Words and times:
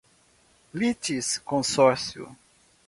litisconsórcio 0.73 2.33